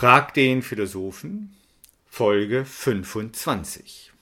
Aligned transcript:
Frag 0.00 0.32
den 0.32 0.62
Philosophen, 0.62 1.54
Folge 2.06 2.64
25. 2.64 4.14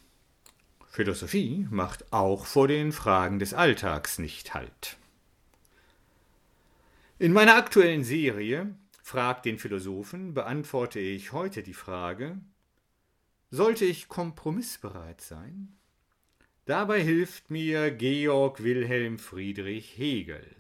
Philosophie 0.91 1.69
macht 1.71 2.13
auch 2.13 2.47
vor 2.47 2.67
den 2.67 2.91
Fragen 2.91 3.39
des 3.39 3.55
Alltags 3.55 4.19
nicht 4.19 4.55
Halt. 4.55 4.97
In 7.21 7.33
meiner 7.33 7.55
aktuellen 7.55 8.03
Serie 8.03 8.75
Frag 9.05 9.45
den 9.45 9.61
Philosophen 9.61 10.35
beantworte 10.35 10.99
ich 10.99 11.31
heute 11.31 11.63
die 11.63 11.75
Frage, 11.75 12.41
sollte 13.53 13.85
ich 13.85 14.09
kompromissbereit 14.09 15.21
sein? 15.21 15.77
Dabei 16.65 17.01
hilft 17.01 17.53
mir 17.53 17.93
Georg 17.93 18.65
Wilhelm 18.65 19.21
Friedrich 19.21 19.97
Hegel. 19.97 20.58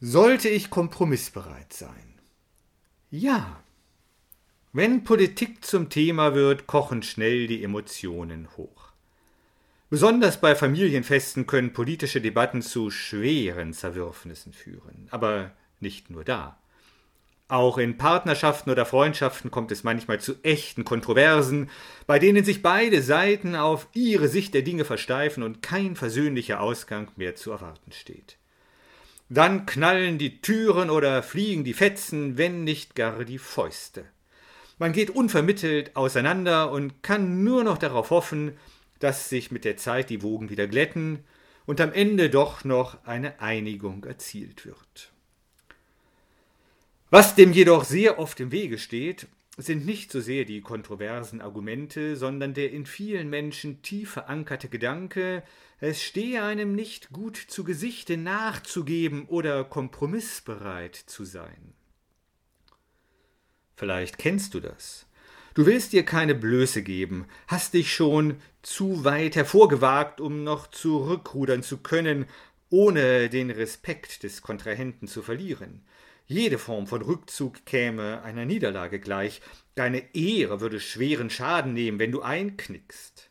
Sollte 0.00 0.48
ich 0.48 0.70
kompromissbereit 0.70 1.72
sein? 1.72 2.20
Ja. 3.10 3.64
Wenn 4.72 5.02
Politik 5.02 5.64
zum 5.64 5.88
Thema 5.88 6.36
wird, 6.36 6.68
kochen 6.68 7.02
schnell 7.02 7.48
die 7.48 7.64
Emotionen 7.64 8.48
hoch. 8.56 8.92
Besonders 9.90 10.40
bei 10.40 10.54
Familienfesten 10.54 11.48
können 11.48 11.72
politische 11.72 12.20
Debatten 12.20 12.62
zu 12.62 12.92
schweren 12.92 13.72
Zerwürfnissen 13.72 14.52
führen. 14.52 15.08
Aber 15.10 15.50
nicht 15.80 16.10
nur 16.10 16.22
da. 16.22 16.60
Auch 17.48 17.78
in 17.78 17.96
Partnerschaften 17.96 18.70
oder 18.70 18.86
Freundschaften 18.86 19.50
kommt 19.50 19.72
es 19.72 19.82
manchmal 19.82 20.20
zu 20.20 20.34
echten 20.44 20.84
Kontroversen, 20.84 21.70
bei 22.06 22.20
denen 22.20 22.44
sich 22.44 22.62
beide 22.62 23.02
Seiten 23.02 23.56
auf 23.56 23.88
ihre 23.94 24.28
Sicht 24.28 24.54
der 24.54 24.62
Dinge 24.62 24.84
versteifen 24.84 25.42
und 25.42 25.60
kein 25.60 25.96
versöhnlicher 25.96 26.60
Ausgang 26.60 27.10
mehr 27.16 27.34
zu 27.34 27.50
erwarten 27.50 27.90
steht. 27.90 28.38
Dann 29.28 29.66
knallen 29.66 30.18
die 30.18 30.40
Türen 30.40 30.88
oder 30.88 31.22
fliegen 31.22 31.64
die 31.64 31.74
Fetzen, 31.74 32.38
wenn 32.38 32.64
nicht 32.64 32.94
gar 32.94 33.24
die 33.24 33.38
Fäuste. 33.38 34.04
Man 34.78 34.92
geht 34.92 35.10
unvermittelt 35.10 35.96
auseinander 35.96 36.70
und 36.70 37.02
kann 37.02 37.42
nur 37.44 37.64
noch 37.64 37.78
darauf 37.78 38.10
hoffen, 38.10 38.56
dass 39.00 39.28
sich 39.28 39.50
mit 39.50 39.64
der 39.64 39.76
Zeit 39.76 40.08
die 40.08 40.22
Wogen 40.22 40.50
wieder 40.50 40.66
glätten 40.66 41.24
und 41.66 41.80
am 41.80 41.92
Ende 41.92 42.30
doch 42.30 42.64
noch 42.64 43.04
eine 43.04 43.40
Einigung 43.40 44.04
erzielt 44.04 44.64
wird. 44.64 45.12
Was 47.10 47.34
dem 47.34 47.52
jedoch 47.52 47.84
sehr 47.84 48.18
oft 48.18 48.38
im 48.40 48.52
Wege 48.52 48.78
steht, 48.78 49.26
sind 49.58 49.84
nicht 49.84 50.12
so 50.12 50.20
sehr 50.20 50.44
die 50.44 50.60
kontroversen 50.60 51.40
Argumente, 51.40 52.16
sondern 52.16 52.54
der 52.54 52.70
in 52.70 52.86
vielen 52.86 53.28
Menschen 53.28 53.82
tief 53.82 54.12
verankerte 54.12 54.68
Gedanke, 54.68 55.42
es 55.80 56.02
stehe 56.02 56.42
einem 56.44 56.74
nicht 56.74 57.10
gut 57.10 57.36
zu 57.36 57.64
Gesichte 57.64 58.16
nachzugeben 58.16 59.26
oder 59.26 59.64
kompromissbereit 59.64 60.94
zu 60.94 61.24
sein. 61.24 61.74
Vielleicht 63.76 64.18
kennst 64.18 64.54
du 64.54 64.60
das. 64.60 65.06
Du 65.54 65.66
willst 65.66 65.92
dir 65.92 66.04
keine 66.04 66.36
Blöße 66.36 66.82
geben, 66.82 67.26
hast 67.48 67.74
dich 67.74 67.92
schon 67.92 68.36
zu 68.62 69.04
weit 69.04 69.34
hervorgewagt, 69.34 70.20
um 70.20 70.44
noch 70.44 70.68
zurückrudern 70.68 71.64
zu 71.64 71.78
können, 71.78 72.26
ohne 72.70 73.28
den 73.28 73.50
Respekt 73.50 74.22
des 74.22 74.42
Kontrahenten 74.42 75.08
zu 75.08 75.20
verlieren. 75.20 75.82
Jede 76.30 76.58
Form 76.58 76.86
von 76.86 77.00
Rückzug 77.00 77.64
käme 77.64 78.22
einer 78.22 78.44
Niederlage 78.44 79.00
gleich. 79.00 79.40
Deine 79.74 80.14
Ehre 80.14 80.60
würde 80.60 80.78
schweren 80.78 81.30
Schaden 81.30 81.72
nehmen, 81.72 81.98
wenn 81.98 82.12
du 82.12 82.20
einknickst. 82.20 83.30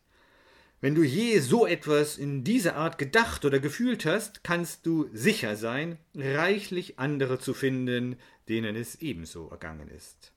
Wenn 0.82 0.96
du 0.96 1.04
je 1.04 1.38
so 1.40 1.68
etwas 1.68 2.18
in 2.18 2.44
dieser 2.44 2.76
Art 2.76 2.98
gedacht 2.98 3.46
oder 3.46 3.60
gefühlt 3.60 4.06
hast, 4.08 4.44
kannst 4.44 4.88
du 4.88 5.10
sicher 5.14 5.56
sein, 5.56 6.00
reichlich 6.16 6.98
andere 6.98 7.38
zu 7.38 7.54
finden, 7.54 8.16
denen 8.50 8.76
es 8.76 8.96
ebenso 8.96 9.48
ergangen 9.50 9.90
ist. 9.90 10.32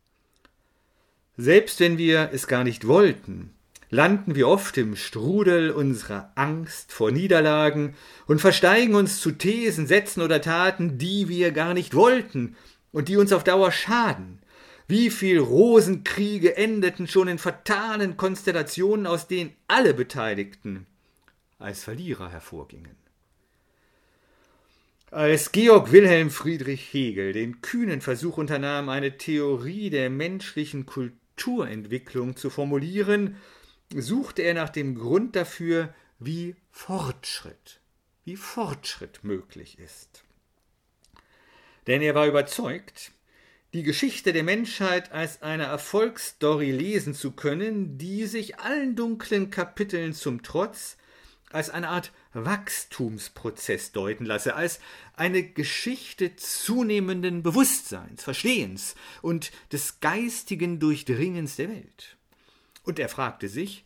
Selbst 1.38 1.81
wenn 1.81 1.97
wir 1.97 2.28
es 2.31 2.47
gar 2.47 2.65
nicht 2.65 2.87
wollten, 2.87 3.54
landen 3.90 4.36
wir 4.36 4.48
oft 4.48 4.78
im 4.78 4.96
Strudel 4.96 5.70
unserer 5.70 6.32
Angst 6.36 6.92
vor 6.92 7.10
Niederlagen 7.10 7.94
und 8.26 8.40
versteigen 8.40 8.94
uns 8.94 9.20
zu 9.20 9.32
Thesen, 9.32 9.86
Sätzen 9.86 10.22
oder 10.22 10.40
Taten, 10.40 10.96
die 10.96 11.28
wir 11.28 11.50
gar 11.50 11.74
nicht 11.74 11.94
wollten 11.94 12.56
und 12.92 13.08
die 13.08 13.16
uns 13.16 13.32
auf 13.32 13.44
Dauer 13.44 13.72
schaden. 13.72 14.38
Wie 14.86 15.10
viel 15.10 15.38
Rosenkriege 15.38 16.56
endeten 16.56 17.06
schon 17.06 17.28
in 17.28 17.38
fatalen 17.38 18.16
Konstellationen, 18.16 19.06
aus 19.06 19.28
denen 19.28 19.52
alle 19.68 19.94
Beteiligten 19.94 20.86
als 21.58 21.84
Verlierer 21.84 22.30
hervorgingen. 22.30 22.96
Als 25.12 25.50
Georg 25.50 25.90
Wilhelm 25.90 26.30
Friedrich 26.30 26.92
Hegel 26.92 27.32
den 27.32 27.60
kühnen 27.60 28.00
Versuch 28.00 28.38
unternahm, 28.38 28.88
eine 28.88 29.18
Theorie 29.18 29.90
der 29.90 30.08
menschlichen 30.08 30.86
Kulturentwicklung 30.86 32.36
zu 32.36 32.48
formulieren, 32.48 33.36
suchte 33.94 34.42
er 34.42 34.54
nach 34.54 34.70
dem 34.70 34.94
Grund 34.94 35.36
dafür, 35.36 35.92
wie 36.18 36.54
Fortschritt, 36.70 37.80
wie 38.24 38.36
Fortschritt 38.36 39.24
möglich 39.24 39.78
ist. 39.78 40.24
Denn 41.86 42.02
er 42.02 42.14
war 42.14 42.26
überzeugt, 42.26 43.12
die 43.72 43.82
Geschichte 43.82 44.32
der 44.32 44.42
Menschheit 44.42 45.12
als 45.12 45.42
eine 45.42 45.64
Erfolgsstory 45.64 46.72
lesen 46.72 47.14
zu 47.14 47.32
können, 47.32 47.98
die 47.98 48.26
sich 48.26 48.58
allen 48.58 48.96
dunklen 48.96 49.50
Kapiteln 49.50 50.12
zum 50.12 50.42
Trotz 50.42 50.96
als 51.50 51.70
eine 51.70 51.88
Art 51.88 52.12
Wachstumsprozess 52.32 53.92
deuten 53.92 54.24
lasse, 54.24 54.54
als 54.54 54.80
eine 55.14 55.42
Geschichte 55.42 56.36
zunehmenden 56.36 57.42
Bewusstseins, 57.42 58.22
Verstehens 58.22 58.94
und 59.20 59.50
des 59.72 60.00
geistigen 60.00 60.78
Durchdringens 60.78 61.56
der 61.56 61.70
Welt. 61.70 62.16
Und 62.90 62.98
er 62.98 63.08
fragte 63.08 63.48
sich, 63.48 63.84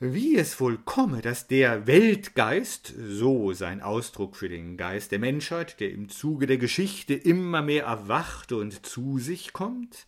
wie 0.00 0.38
es 0.38 0.58
wohl 0.58 0.78
komme, 0.78 1.20
dass 1.20 1.48
der 1.48 1.86
Weltgeist, 1.86 2.94
so 2.96 3.52
sein 3.52 3.82
Ausdruck 3.82 4.36
für 4.36 4.48
den 4.48 4.78
Geist 4.78 5.12
der 5.12 5.18
Menschheit, 5.18 5.80
der 5.80 5.90
im 5.90 6.08
Zuge 6.08 6.46
der 6.46 6.56
Geschichte 6.56 7.12
immer 7.12 7.60
mehr 7.60 7.84
erwacht 7.84 8.52
und 8.52 8.86
zu 8.86 9.18
sich 9.18 9.52
kommt, 9.52 10.06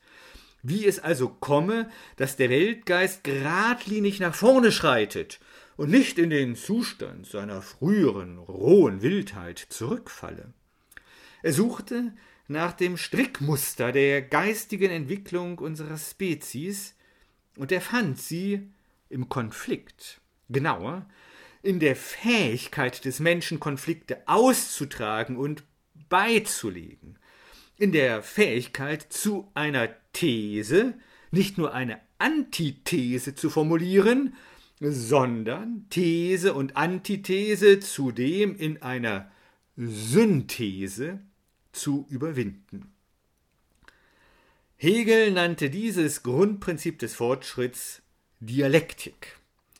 wie 0.62 0.86
es 0.86 1.00
also 1.00 1.28
komme, 1.28 1.90
dass 2.16 2.36
der 2.36 2.48
Weltgeist 2.48 3.24
geradlinig 3.24 4.20
nach 4.20 4.34
vorne 4.34 4.72
schreitet 4.72 5.38
und 5.76 5.90
nicht 5.90 6.18
in 6.18 6.30
den 6.30 6.56
Zustand 6.56 7.26
seiner 7.26 7.60
früheren 7.60 8.38
rohen 8.38 9.02
Wildheit 9.02 9.58
zurückfalle. 9.58 10.54
Er 11.42 11.52
suchte 11.52 12.14
nach 12.48 12.72
dem 12.72 12.96
Strickmuster 12.96 13.92
der 13.92 14.22
geistigen 14.22 14.90
Entwicklung 14.90 15.58
unserer 15.58 15.98
Spezies, 15.98 16.94
und 17.56 17.72
er 17.72 17.80
fand 17.80 18.18
sie 18.18 18.70
im 19.08 19.28
Konflikt, 19.28 20.20
genauer 20.48 21.06
in 21.62 21.80
der 21.80 21.96
Fähigkeit 21.96 23.04
des 23.04 23.20
Menschen, 23.20 23.60
Konflikte 23.60 24.22
auszutragen 24.26 25.36
und 25.36 25.62
beizulegen, 26.08 27.18
in 27.76 27.92
der 27.92 28.22
Fähigkeit 28.22 29.06
zu 29.10 29.50
einer 29.54 29.88
These, 30.12 30.94
nicht 31.30 31.58
nur 31.58 31.74
eine 31.74 32.00
Antithese 32.18 33.34
zu 33.34 33.50
formulieren, 33.50 34.34
sondern 34.80 35.86
These 35.90 36.54
und 36.54 36.76
Antithese 36.76 37.80
zudem 37.80 38.56
in 38.56 38.82
einer 38.82 39.30
Synthese 39.76 41.20
zu 41.72 42.06
überwinden. 42.10 42.92
Hegel 44.82 45.30
nannte 45.32 45.68
dieses 45.68 46.22
Grundprinzip 46.22 46.98
des 47.00 47.14
Fortschritts 47.14 48.00
Dialektik. 48.38 49.36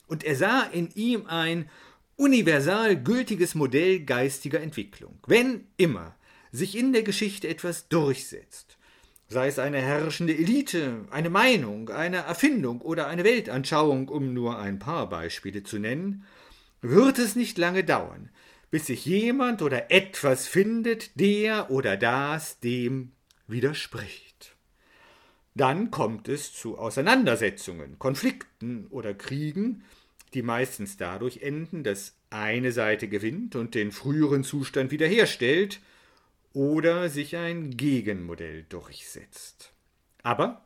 Und 0.07 0.25
er 0.25 0.37
sah 0.37 0.65
in 0.65 0.91
ihm 0.95 1.25
ein 1.25 1.71
universal 2.17 3.03
gültiges 3.03 3.55
Modell 3.55 4.01
geistiger 4.01 4.61
Entwicklung. 4.61 5.19
Wenn 5.27 5.69
immer 5.79 6.17
sich 6.53 6.77
in 6.77 6.93
der 6.93 7.03
Geschichte 7.03 7.49
etwas 7.49 7.89
durchsetzt, 7.89 8.77
sei 9.27 9.47
es 9.47 9.59
eine 9.59 9.79
herrschende 9.79 10.37
Elite, 10.37 11.07
eine 11.11 11.31
Meinung, 11.31 11.89
eine 11.89 12.19
Erfindung 12.19 12.83
oder 12.83 13.07
eine 13.07 13.25
Weltanschauung, 13.25 14.11
um 14.11 14.35
nur 14.35 14.59
ein 14.59 14.79
paar 14.79 15.09
Beispiele 15.09 15.63
zu 15.63 15.79
nennen, 15.79 16.27
wird 16.83 17.19
es 17.19 17.37
nicht 17.37 17.57
lange 17.57 17.85
dauern, 17.85 18.29
bis 18.71 18.89
sich 18.89 19.07
jemand 19.07 19.63
oder 19.63 19.91
etwas 19.91 20.47
findet, 20.47 21.19
der 21.19 21.71
oder 21.71 21.97
das 21.97 22.61
dem 22.61 23.13
widerspricht. 23.47 24.30
Dann 25.55 25.91
kommt 25.91 26.29
es 26.29 26.55
zu 26.55 26.79
Auseinandersetzungen, 26.79 27.99
Konflikten 27.99 28.87
oder 28.89 29.15
Kriegen, 29.15 29.85
die 30.35 30.43
meistens 30.43 30.97
dadurch 30.97 31.43
enden, 31.43 31.83
dass 31.83 32.15
eine 32.31 32.71
Seite 32.73 33.09
gewinnt 33.09 33.57
und 33.57 33.75
den 33.75 33.91
früheren 33.91 34.45
Zustand 34.45 34.93
wiederherstellt 34.93 35.81
oder 36.53 37.09
sich 37.09 37.37
ein 37.37 37.77
Gegenmodell 37.77 38.65
durchsetzt. 38.69 39.73
Aber 40.23 40.65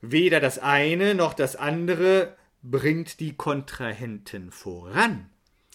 weder 0.00 0.40
das 0.40 0.58
eine 0.58 1.14
noch 1.14 1.34
das 1.34 1.56
andere 1.56 2.36
bringt 2.62 3.18
die 3.18 3.34
Kontrahenten 3.34 4.52
voran. 4.52 5.30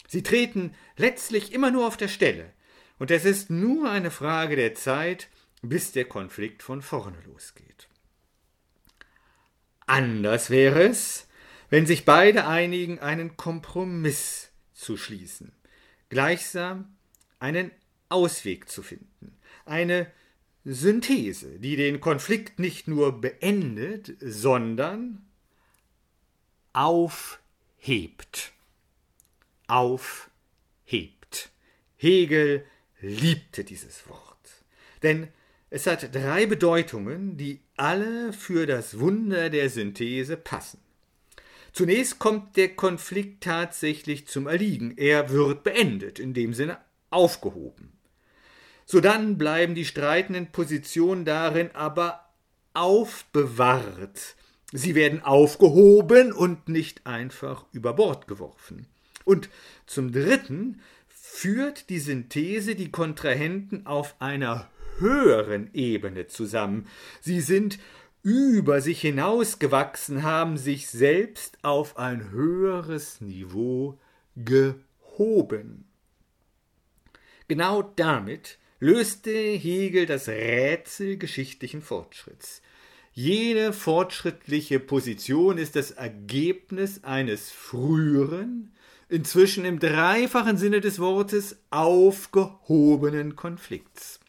Sie 0.07 0.23
treten 0.23 0.73
letztlich 0.95 1.53
immer 1.53 1.71
nur 1.71 1.85
auf 1.85 1.97
der 1.97 2.07
Stelle, 2.07 2.53
und 2.99 3.11
es 3.11 3.25
ist 3.25 3.49
nur 3.49 3.91
eine 3.91 4.09
Frage 4.09 4.55
der 4.55 4.73
Zeit, 4.73 5.27
bis 5.61 5.91
der 5.91 6.05
Konflikt 6.05 6.63
von 6.63 6.81
vorne 6.81 7.17
losgeht. 7.25 7.86
Anders 9.87 10.49
wäre 10.49 10.83
es, 10.83 11.27
wenn 11.69 11.85
sich 11.85 12.05
beide 12.05 12.45
einigen, 12.45 12.99
einen 12.99 13.37
Kompromiss 13.37 14.49
zu 14.73 14.97
schließen, 14.97 15.53
gleichsam 16.09 16.95
einen 17.39 17.71
Ausweg 18.09 18.69
zu 18.69 18.83
finden, 18.83 19.37
eine 19.65 20.11
Synthese, 20.65 21.59
die 21.59 21.77
den 21.77 22.01
Konflikt 22.01 22.59
nicht 22.59 22.87
nur 22.87 23.21
beendet, 23.21 24.13
sondern 24.19 25.25
aufhebt. 26.73 28.51
Aufhebt. 29.67 31.49
Hegel 31.95 32.65
liebte 32.99 33.63
dieses 33.63 34.07
Wort. 34.09 34.63
Denn 35.03 35.29
es 35.69 35.85
hat 35.85 36.15
drei 36.15 36.45
Bedeutungen, 36.45 37.37
die 37.37 37.59
alle 37.75 38.31
für 38.31 38.65
das 38.65 38.99
Wunder 38.99 39.49
der 39.49 39.69
Synthese 39.69 40.37
passen. 40.37 40.79
Zunächst 41.73 42.19
kommt 42.19 42.57
der 42.57 42.75
Konflikt 42.75 43.43
tatsächlich 43.43 44.27
zum 44.27 44.47
Erliegen. 44.47 44.97
Er 44.97 45.29
wird 45.29 45.63
beendet, 45.63 46.19
in 46.19 46.33
dem 46.33 46.53
Sinne 46.53 46.79
aufgehoben. 47.09 47.91
Sodann 48.85 49.37
bleiben 49.37 49.75
die 49.75 49.85
streitenden 49.85 50.51
Positionen 50.51 51.25
darin 51.25 51.69
aber 51.73 52.29
aufbewahrt. 52.73 54.35
Sie 54.71 54.95
werden 54.95 55.21
aufgehoben 55.21 56.31
und 56.31 56.69
nicht 56.69 57.05
einfach 57.05 57.65
über 57.73 57.93
Bord 57.93 58.27
geworfen. 58.27 58.87
Und 59.25 59.49
zum 59.85 60.13
Dritten 60.13 60.81
führt 61.07 61.89
die 61.89 61.99
Synthese 61.99 62.75
die 62.75 62.89
Kontrahenten 62.91 63.85
auf 63.85 64.15
einer 64.19 64.69
höheren 64.99 65.69
Ebene 65.73 66.27
zusammen. 66.27 66.87
Sie 67.21 67.41
sind 67.41 67.79
über 68.23 68.81
sich 68.81 69.01
hinausgewachsen, 69.01 70.23
haben 70.23 70.57
sich 70.57 70.89
selbst 70.89 71.57
auf 71.61 71.97
ein 71.97 72.31
höheres 72.31 73.21
Niveau 73.21 73.99
gehoben. 74.35 75.85
Genau 77.47 77.81
damit 77.81 78.57
löste 78.79 79.31
Hegel 79.31 80.05
das 80.05 80.27
Rätsel 80.27 81.17
geschichtlichen 81.17 81.81
Fortschritts. 81.81 82.61
Jede 83.13 83.73
fortschrittliche 83.73 84.79
Position 84.79 85.57
ist 85.57 85.75
das 85.75 85.91
Ergebnis 85.91 87.03
eines 87.03 87.49
früheren, 87.49 88.73
inzwischen 89.09 89.65
im 89.65 89.79
dreifachen 89.79 90.57
Sinne 90.57 90.81
des 90.81 90.99
Wortes 90.99 91.57
aufgehobenen 91.71 93.35
Konflikts. 93.35 94.19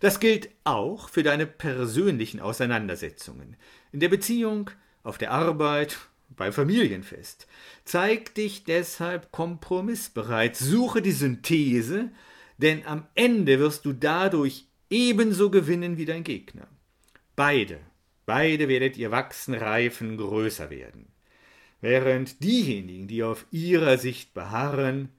Das 0.00 0.18
gilt 0.18 0.48
auch 0.64 1.08
für 1.10 1.22
deine 1.22 1.46
persönlichen 1.46 2.40
Auseinandersetzungen, 2.40 3.56
in 3.92 4.00
der 4.00 4.08
Beziehung, 4.08 4.70
auf 5.02 5.18
der 5.18 5.30
Arbeit, 5.30 5.98
beim 6.36 6.52
Familienfest. 6.52 7.46
Zeig 7.84 8.34
dich 8.34 8.64
deshalb 8.64 9.30
kompromissbereit, 9.32 10.56
suche 10.56 11.02
die 11.02 11.12
Synthese, 11.12 12.10
denn 12.58 12.86
am 12.86 13.06
Ende 13.14 13.58
wirst 13.58 13.84
du 13.84 13.92
dadurch 13.92 14.66
ebenso 14.88 15.50
gewinnen 15.50 15.96
wie 15.96 16.04
dein 16.04 16.24
Gegner. 16.24 16.66
Beide, 17.36 17.78
beide 18.26 18.68
werdet 18.68 18.96
ihr 18.96 19.10
wachsen, 19.10 19.54
reifen, 19.54 20.16
größer 20.16 20.70
werden. 20.70 21.12
Während 21.80 22.42
diejenigen, 22.42 23.08
die 23.08 23.22
auf 23.22 23.46
ihrer 23.50 23.98
Sicht 23.98 24.34
beharren, 24.34 25.10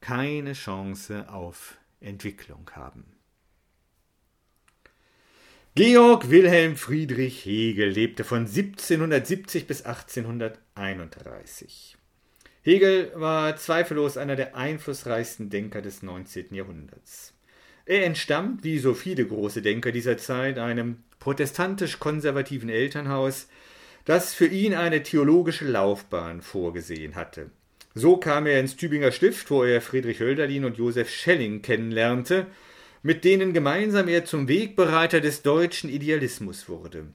keine 0.00 0.54
Chance 0.54 1.28
auf 1.30 1.76
Entwicklung 2.00 2.70
haben. 2.74 3.17
Georg 5.78 6.28
Wilhelm 6.28 6.74
Friedrich 6.74 7.46
Hegel 7.46 7.90
lebte 7.90 8.24
von 8.24 8.46
1770 8.46 9.68
bis 9.68 9.82
1831. 9.82 11.96
Hegel 12.62 13.12
war 13.14 13.54
zweifellos 13.54 14.16
einer 14.16 14.34
der 14.34 14.56
einflussreichsten 14.56 15.50
Denker 15.50 15.80
des 15.80 16.02
19. 16.02 16.52
Jahrhunderts. 16.52 17.32
Er 17.86 18.06
entstammt, 18.06 18.64
wie 18.64 18.80
so 18.80 18.92
viele 18.92 19.24
große 19.24 19.62
Denker 19.62 19.92
dieser 19.92 20.18
Zeit, 20.18 20.58
einem 20.58 20.96
protestantisch-konservativen 21.20 22.70
Elternhaus, 22.70 23.46
das 24.04 24.34
für 24.34 24.48
ihn 24.48 24.74
eine 24.74 25.04
theologische 25.04 25.66
Laufbahn 25.66 26.42
vorgesehen 26.42 27.14
hatte. 27.14 27.52
So 27.94 28.16
kam 28.16 28.46
er 28.46 28.58
ins 28.58 28.74
Tübinger 28.74 29.12
Stift, 29.12 29.48
wo 29.48 29.62
er 29.62 29.80
Friedrich 29.80 30.18
Hölderlin 30.18 30.64
und 30.64 30.76
Josef 30.76 31.08
Schelling 31.08 31.62
kennenlernte 31.62 32.48
mit 33.02 33.24
denen 33.24 33.52
gemeinsam 33.52 34.08
er 34.08 34.24
zum 34.24 34.48
Wegbereiter 34.48 35.20
des 35.20 35.42
deutschen 35.42 35.90
Idealismus 35.90 36.68
wurde. 36.68 37.06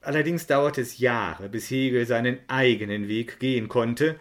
Allerdings 0.00 0.46
dauerte 0.46 0.80
es 0.80 0.98
Jahre, 0.98 1.48
bis 1.48 1.70
Hegel 1.70 2.06
seinen 2.06 2.38
eigenen 2.46 3.08
Weg 3.08 3.40
gehen 3.40 3.68
konnte. 3.68 4.20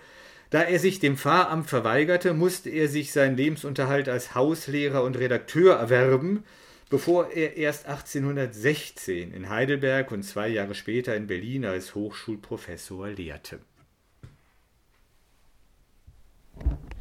Da 0.49 0.61
er 0.61 0.79
sich 0.79 0.99
dem 0.99 1.17
Pfarramt 1.17 1.69
verweigerte, 1.69 2.33
musste 2.33 2.69
er 2.69 2.87
sich 2.87 3.11
seinen 3.11 3.37
Lebensunterhalt 3.37 4.09
als 4.09 4.33
Hauslehrer 4.33 5.03
und 5.03 5.17
Redakteur 5.17 5.75
erwerben, 5.75 6.43
bevor 6.89 7.31
er 7.31 7.57
erst 7.57 7.87
1816 7.87 9.31
in 9.31 9.49
Heidelberg 9.49 10.11
und 10.11 10.23
zwei 10.23 10.47
Jahre 10.47 10.75
später 10.75 11.15
in 11.15 11.27
Berlin 11.27 11.65
als 11.65 11.93
Hochschulprofessor 11.93 13.09
lehrte. 13.09 13.59